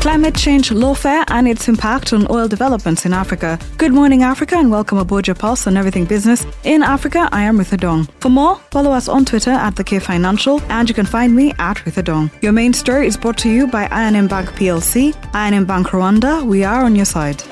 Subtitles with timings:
[0.00, 3.58] Climate change lawfare and its impact on oil developments in Africa.
[3.76, 6.46] Good morning, Africa, and welcome aboard your pulse on everything business.
[6.64, 8.08] In Africa, I am Ritha Dong.
[8.18, 11.52] For more, follow us on Twitter at The K Financial, and you can find me
[11.58, 12.30] at Ritha Dong.
[12.40, 16.46] Your main story is brought to you by I&M Bank PLC, I&M Bank Rwanda.
[16.46, 17.42] We are on your side.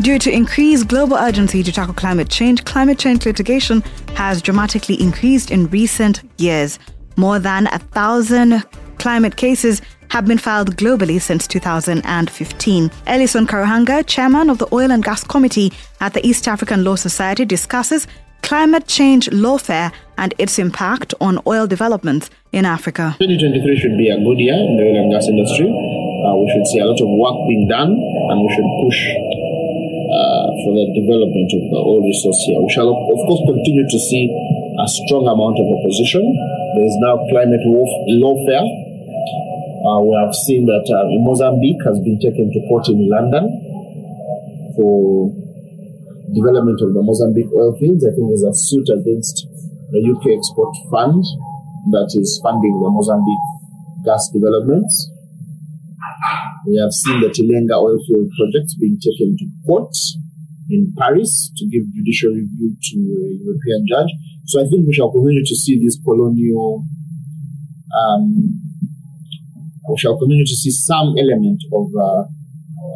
[0.00, 3.82] Due to increased global urgency to tackle climate change, climate change litigation
[4.14, 6.78] has dramatically increased in recent years.
[7.18, 8.64] More than a thousand
[9.02, 9.82] climate cases
[10.14, 12.88] have been filed globally since 2015.
[13.10, 17.44] Elison Karuhanga, chairman of the Oil and Gas Committee at the East African Law Society,
[17.44, 18.06] discusses
[18.42, 23.16] climate change lawfare and its impact on oil developments in Africa.
[23.18, 25.66] 2023 should be a good year in the oil and gas industry.
[25.66, 29.00] Uh, we should see a lot of work being done and we should push
[30.14, 32.62] uh, for the development of the oil resource here.
[32.62, 34.30] We shall, of course, continue to see
[34.78, 36.22] a strong amount of opposition.
[36.78, 38.81] There is now climate lawfare uh,
[39.82, 43.50] we have seen that uh, Mozambique has been taken to court in London
[44.78, 45.34] for
[46.34, 48.06] development of the Mozambique oil fields.
[48.06, 49.46] I think there's a suit against
[49.90, 51.20] the UK Export Fund
[51.90, 53.48] that is funding the Mozambique
[54.06, 55.10] gas developments.
[56.66, 59.90] We have seen the Tilenga oil field projects being taken to court
[60.70, 64.10] in Paris to give judicial review to a European judge.
[64.46, 66.86] So I think we shall continue to see these colonial
[67.90, 68.62] um,
[69.88, 72.24] we shall continue to see some element of uh,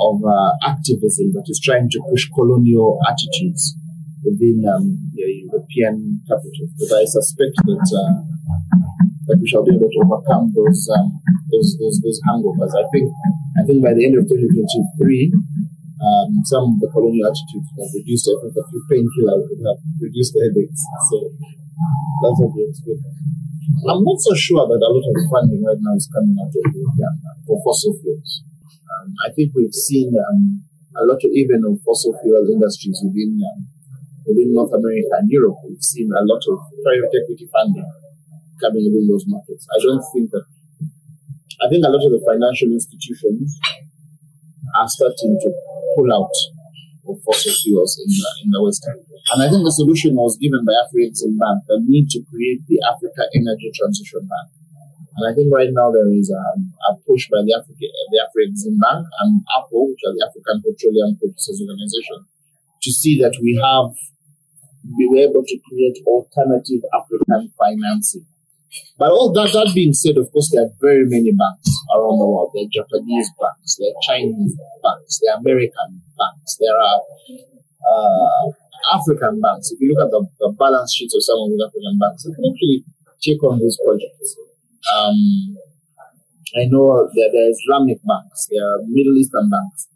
[0.00, 3.76] of uh, activism that is trying to push colonial attitudes
[4.24, 6.72] within um, the European capitals.
[6.78, 8.14] But I suspect that uh,
[9.28, 11.20] that we shall be able to overcome those um,
[11.52, 12.72] those, those those hangovers.
[12.72, 13.12] I think
[13.60, 15.32] I think by the end of 2023.
[16.00, 18.24] Um, some of the colonial attitudes have reduced.
[18.24, 20.80] I think a few painkillers have reduced the headaches.
[21.12, 21.28] So
[22.20, 23.00] that's what we expect.
[23.88, 26.64] I'm not so sure that a lot of funding right now is coming out of
[26.68, 28.44] Uganda for fossil fuels.
[28.84, 30.60] Um, I think we've seen um,
[30.96, 33.64] a lot of even of fossil fuel industries within um,
[34.26, 35.56] within North America and Europe.
[35.64, 37.88] We've seen a lot of private equity funding
[38.60, 39.64] coming within those markets.
[39.72, 40.44] I don't think that.
[41.60, 43.52] I think a lot of the financial institutions
[44.76, 45.48] are starting to
[45.96, 46.32] pull out
[47.24, 48.84] fossil fuels in the, in the West.
[48.86, 52.78] And I think the solution was given by Afrexim Bank, the need to create the
[52.86, 54.48] Africa Energy Transition Bank.
[55.18, 58.78] And I think right now there is um, a push by the, Africa, the Afrexim
[58.78, 62.28] Bank and APPO, which are the African Petroleum Producers Organization,
[62.82, 63.92] to see that we have,
[64.96, 68.30] we were able to create alternative African financing
[68.98, 72.28] but all that, that being said, of course, there are very many banks around the
[72.28, 72.54] world.
[72.54, 76.02] There are Japanese banks, there are Chinese banks, there are American
[76.40, 77.00] banks, there are
[77.84, 78.44] uh,
[78.96, 79.70] African banks.
[79.72, 82.32] If you look at the, the balance sheets of some of these African banks, they
[82.32, 82.84] can actually
[83.20, 84.36] take on these projects.
[84.96, 85.56] Um,
[86.56, 89.86] I know that there are Islamic banks, there are Middle Eastern banks.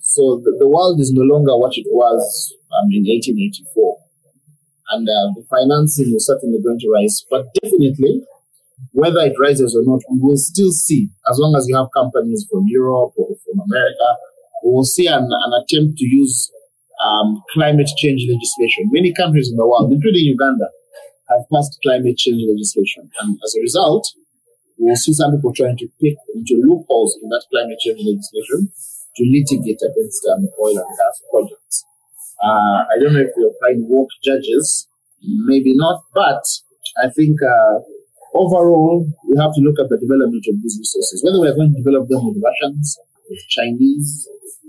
[0.00, 3.98] So the, the world is no longer what it was um, in 1884
[4.90, 7.24] and uh, the financing is certainly going to rise.
[7.28, 8.24] But definitely,
[8.92, 12.46] whether it rises or not, we will still see, as long as you have companies
[12.50, 14.08] from Europe or from America,
[14.64, 16.50] we will see an, an attempt to use
[17.04, 18.90] um, climate change legislation.
[18.90, 20.68] Many countries in the world, including Uganda,
[21.30, 23.10] have passed climate change legislation.
[23.20, 24.08] And as a result,
[24.78, 28.72] we will see some people trying to pick into loopholes in that climate change legislation
[29.16, 31.84] to litigate against um, oil and gas projects.
[32.42, 34.86] Uh, I don't know if you'll find woke judges,
[35.20, 36.42] maybe not, but
[37.02, 37.82] I think uh,
[38.34, 41.22] overall we have to look at the development of these resources.
[41.24, 44.28] Whether we're going to develop them with Russians, with Chinese,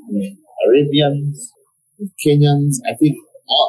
[0.09, 0.33] with
[0.67, 1.51] Arabians,
[1.97, 3.17] with Kenyans, I think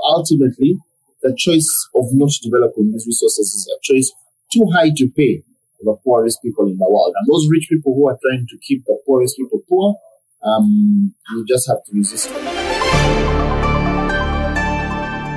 [0.05, 0.78] ultimately
[1.23, 4.12] the choice of not developing these resources is a choice
[4.53, 5.43] too high to pay
[5.78, 7.15] for the poorest people in the world.
[7.17, 9.97] And those rich people who are trying to keep the poorest people poor,
[10.43, 12.31] um, you just have to resist.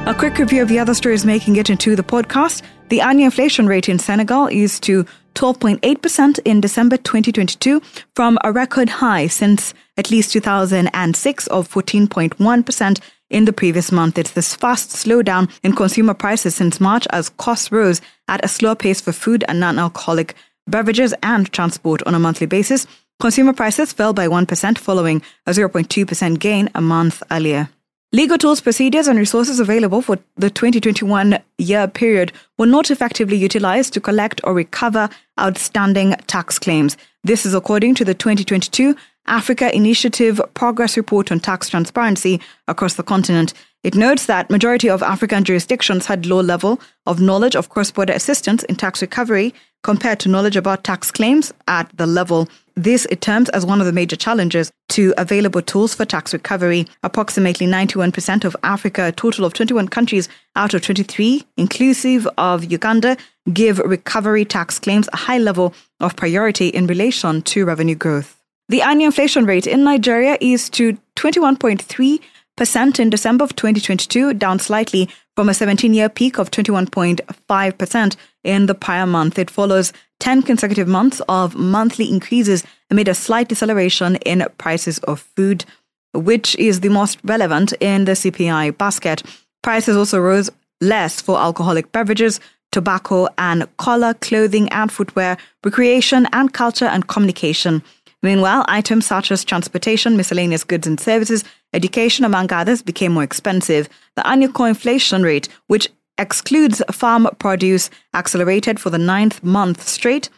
[0.05, 2.61] A quick review of the other stories making it into the podcast.
[2.89, 7.81] The annual inflation rate in Senegal is to 12.8% in December 2022
[8.15, 12.99] from a record high since at least 2006 of 14.1%
[13.29, 14.17] in the previous month.
[14.17, 18.75] It's this fast slowdown in consumer prices since March as costs rose at a slower
[18.75, 20.35] pace for food and non-alcoholic
[20.67, 22.87] beverages and transport on a monthly basis.
[23.19, 27.69] Consumer prices fell by 1% following a 0.2% gain a month earlier.
[28.15, 33.91] Legal tools, procedures, and resources available for the 2021 year period were not effectively utilized
[33.91, 36.95] to collect or recover outstanding tax claims.
[37.23, 38.95] This is according to the 2022
[39.25, 43.55] Africa Initiative Progress Report on Tax Transparency across the continent.
[43.83, 48.61] It notes that majority of African jurisdictions had low level of knowledge of cross-border assistance
[48.65, 52.47] in tax recovery, compared to knowledge about tax claims at the level.
[52.75, 56.87] This it terms as one of the major challenges to available tools for tax recovery.
[57.03, 63.15] Approximately 91% of Africa, a total of 21 countries out of 23, inclusive of Uganda,
[63.51, 68.39] give recovery tax claims a high level of priority in relation to revenue growth.
[68.69, 75.09] The annual inflation rate in Nigeria is to 21.3% in December of 2022, down slightly
[75.35, 79.39] from a 17 year peak of 21.5% in the prior month.
[79.39, 85.19] It follows 10 consecutive months of monthly increases amid a slight deceleration in prices of
[85.35, 85.65] food,
[86.13, 89.23] which is the most relevant in the CPI basket.
[89.61, 90.49] Prices also rose
[90.81, 92.39] less for alcoholic beverages,
[92.71, 97.81] tobacco and kola, clothing and footwear, recreation and culture and communication.
[98.21, 101.43] Meanwhile, items such as transportation, miscellaneous goods and services,
[101.73, 103.89] education, among others, became more expensive.
[104.15, 110.29] The annual core inflation rate, which excludes farm produce, accelerated for the ninth month straight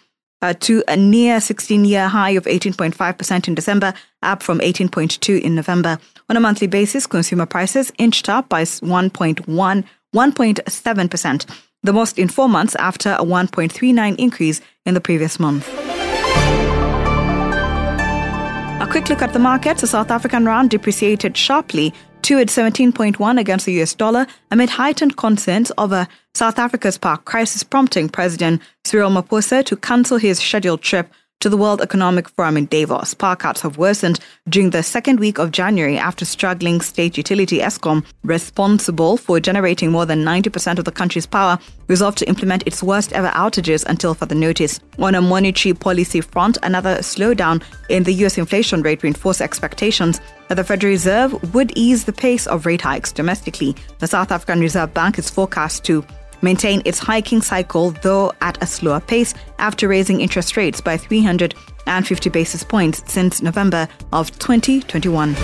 [0.42, 5.56] uh, to a near 16 year high of 18.5% in December, up from 18.2 in
[5.56, 5.98] November.
[6.30, 12.50] On a monthly basis, consumer prices inched up by 1.1, 1.7%, the most in four
[12.50, 15.68] months after a 1.39 increase in the previous month.
[18.82, 19.82] A quick look at the markets.
[19.82, 21.94] The South African rand depreciated sharply
[22.26, 27.64] to at 17.1 against the US dollar amid heightened concerns over South Africa's power crisis,
[27.64, 32.66] prompting President Cyril Ramaphosa to cancel his scheduled trip to the World Economic Forum in
[32.66, 33.14] Davos.
[33.14, 38.06] Power cuts have worsened during the second week of January after struggling state utility Eskom,
[38.24, 43.14] responsible for generating more than 90% of the country's power, resolved to implement its worst
[43.14, 44.80] ever outages until further notice.
[44.98, 50.56] On a monetary policy front, another slowdown in the US inflation rate reinforced expectations that
[50.56, 53.76] the Federal Reserve would ease the pace of rate hikes domestically.
[54.00, 56.06] The South African Reserve Bank is forecast to
[56.46, 62.30] maintain its hiking cycle, though at a slower pace, after raising interest rates by 350
[62.30, 65.36] basis points since November of 2021.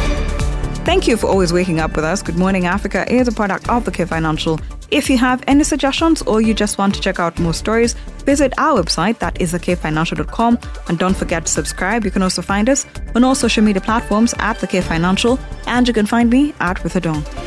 [0.84, 2.24] Thank you for always waking up with us.
[2.24, 4.60] Good Morning Africa is a product of the K Financial.
[4.90, 7.94] If you have any suggestions or you just want to check out more stories,
[8.26, 10.60] visit our website, that is thekfinancial.com.
[10.88, 12.04] And don't forget to subscribe.
[12.04, 15.88] You can also find us on all social media platforms at the K Financial, and
[15.88, 17.41] you can find me at Ritha Dong.